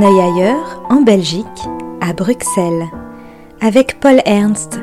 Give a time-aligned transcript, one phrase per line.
[0.00, 1.46] un œil ailleurs, en Belgique,
[2.00, 2.86] à Bruxelles,
[3.60, 4.80] avec Paul Ernst.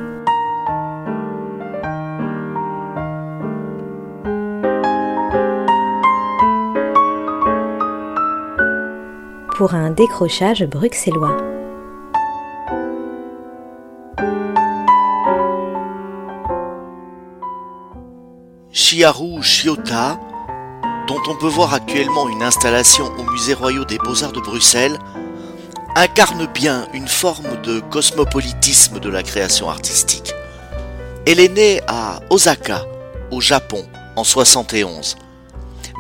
[9.56, 11.38] Pour un décrochage bruxellois.
[18.72, 20.20] Chiharu Chiota,
[21.08, 25.00] dont on peut voir actuellement une installation au Musée Royal des Beaux-Arts de Bruxelles,
[25.96, 30.34] incarne bien une forme de cosmopolitisme de la création artistique.
[31.26, 32.86] Elle est née à Osaka,
[33.32, 35.18] au Japon, en 71,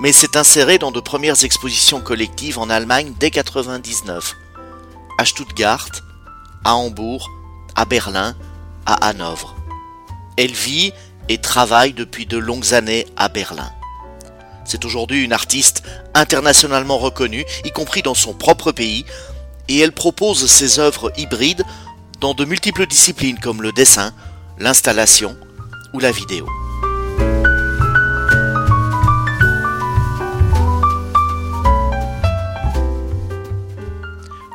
[0.01, 4.35] mais s'est insérée dans de premières expositions collectives en Allemagne dès 99,
[5.17, 5.89] à Stuttgart,
[6.65, 7.29] à Hambourg,
[7.75, 8.35] à Berlin,
[8.85, 9.55] à Hanovre.
[10.37, 10.91] Elle vit
[11.29, 13.71] et travaille depuis de longues années à Berlin.
[14.67, 19.05] C'est aujourd'hui une artiste internationalement reconnue, y compris dans son propre pays,
[19.69, 21.63] et elle propose ses œuvres hybrides
[22.19, 24.13] dans de multiples disciplines comme le dessin,
[24.59, 25.37] l'installation
[25.93, 26.45] ou la vidéo.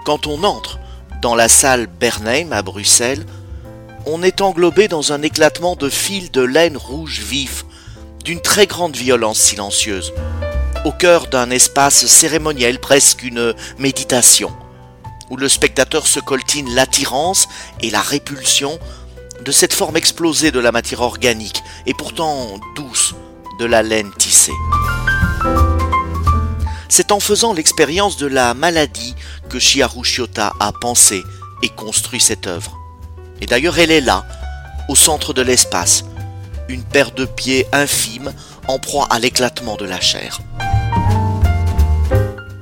[0.05, 0.79] Quand on entre
[1.23, 3.25] dans la salle Bernheim à Bruxelles,
[4.05, 7.65] on est englobé dans un éclatement de fils de laine rouge vif,
[8.25, 10.13] d'une très grande violence silencieuse,
[10.85, 14.53] au cœur d'un espace cérémoniel, presque une méditation,
[15.31, 17.49] où le spectateur se coltine l'attirance
[17.81, 18.79] et la répulsion
[19.45, 23.15] de cette forme explosée de la matière organique et pourtant douce
[23.59, 24.53] de la laine tissée.
[26.89, 29.15] C'est en faisant l'expérience de la maladie
[29.49, 31.23] que Shiharu Shiota a pensé
[31.63, 32.79] et construit cette œuvre.
[33.41, 34.27] Et d'ailleurs, elle est là,
[34.89, 36.05] au centre de l'espace,
[36.73, 38.33] une paire de pieds infime
[38.67, 40.41] en proie à l'éclatement de la chair.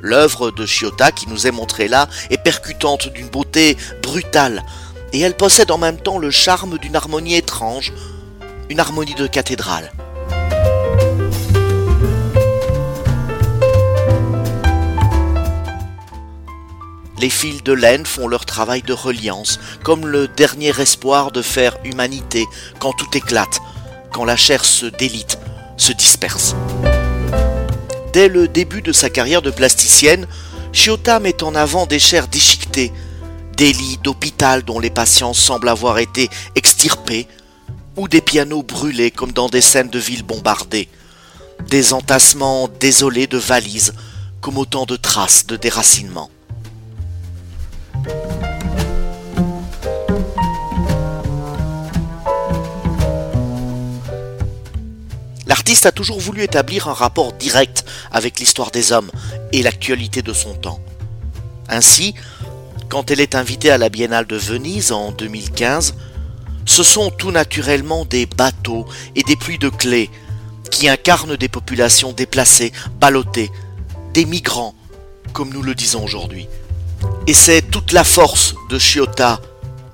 [0.02, 4.64] L'œuvre de Chiota qui nous est montrée là est percutante d'une beauté brutale,
[5.12, 7.92] et elle possède en même temps le charme d'une harmonie étrange,
[8.68, 9.92] une harmonie de cathédrale.
[17.20, 21.76] Les fils de laine font leur travail de reliance, comme le dernier espoir de faire
[21.84, 22.46] humanité
[22.78, 23.60] quand tout éclate,
[24.12, 25.38] quand la chair se délite,
[25.76, 26.54] se disperse.
[28.12, 30.26] Dès le début de sa carrière de plasticienne,
[30.72, 32.92] Chiota met en avant des chairs déchiquetées,
[33.56, 37.28] des lits d'hôpital dont les patients semblent avoir été extirpés,
[37.96, 40.88] ou des pianos brûlés comme dans des scènes de villes bombardées,
[41.68, 43.92] des entassements désolés de valises
[44.40, 46.30] comme autant de traces de déracinement.
[55.70, 59.10] A toujours voulu établir un rapport direct avec l'histoire des hommes
[59.52, 60.80] et l'actualité de son temps.
[61.68, 62.14] Ainsi,
[62.88, 65.94] quand elle est invitée à la Biennale de Venise en 2015,
[66.66, 70.10] ce sont tout naturellement des bateaux et des pluies de clés
[70.72, 73.52] qui incarnent des populations déplacées, ballottées,
[74.12, 74.74] des migrants,
[75.32, 76.48] comme nous le disons aujourd'hui.
[77.28, 79.40] Et c'est toute la force de Chiota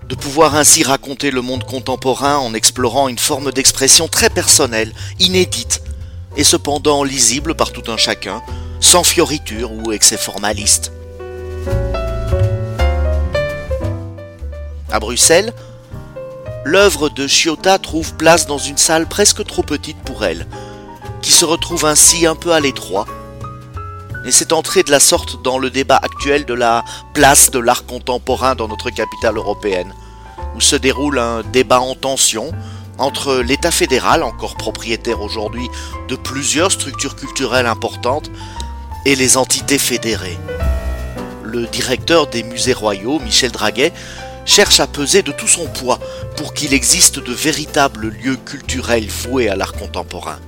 [0.09, 5.83] de pouvoir ainsi raconter le monde contemporain en explorant une forme d'expression très personnelle, inédite,
[6.37, 8.43] et cependant lisible par tout un chacun,
[8.81, 10.93] sans fioriture ou excès formaliste.
[14.93, 15.53] À Bruxelles,
[16.65, 20.47] l'œuvre de Chiota trouve place dans une salle presque trop petite pour elle,
[21.21, 23.07] qui se retrouve ainsi un peu à l'étroit,
[24.27, 27.87] et c'est entré de la sorte dans le débat actuel de la place de l'art
[27.87, 29.95] contemporain dans notre capitale européenne,
[30.57, 32.53] où se déroule un débat en tension
[32.99, 35.69] entre l'État fédéral, encore propriétaire aujourd'hui
[36.09, 38.31] de plusieurs structures culturelles importantes,
[39.05, 40.39] et les entités fédérées.
[41.45, 43.93] Le directeur des musées royaux, Michel Draguet,
[44.45, 46.01] cherche à peser de tout son poids
[46.37, 50.39] pour qu'il existe de véritables lieux culturels voués à l'art contemporain.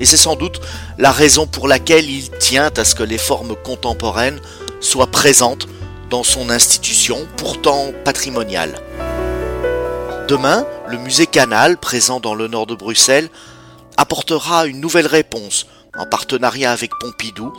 [0.00, 0.60] Et c'est sans doute
[0.98, 4.40] la raison pour laquelle il tient à ce que les formes contemporaines
[4.80, 5.68] soient présentes
[6.08, 8.80] dans son institution, pourtant patrimoniale.
[10.26, 13.28] Demain, le musée Canal, présent dans le nord de Bruxelles,
[13.96, 15.66] apportera une nouvelle réponse,
[15.96, 17.52] en partenariat avec Pompidou,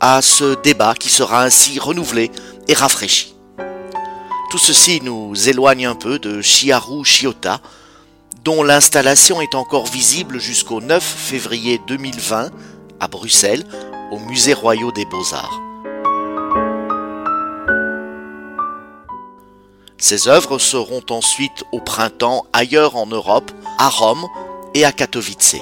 [0.00, 2.30] à ce débat qui sera ainsi renouvelé
[2.66, 3.34] et rafraîchi.
[4.50, 7.60] Tout ceci nous éloigne un peu de Chiharu Chiota,
[8.44, 12.50] dont l'installation est encore visible jusqu'au 9 février 2020
[13.00, 13.64] à Bruxelles,
[14.10, 15.60] au Musée Royal des Beaux-Arts.
[19.98, 24.26] Ces œuvres seront ensuite au printemps ailleurs en Europe, à Rome
[24.74, 25.56] et à Katowice.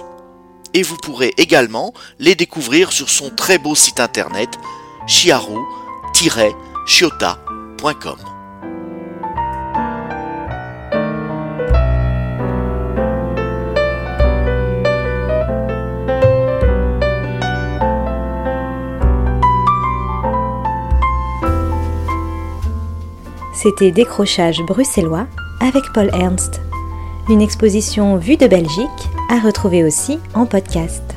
[0.74, 4.50] Et vous pourrez également les découvrir sur son très beau site internet
[5.06, 5.58] chiharu
[23.66, 25.26] C'était Décrochage bruxellois
[25.58, 26.60] avec Paul Ernst.
[27.28, 31.15] Une exposition vue de Belgique à retrouver aussi en podcast.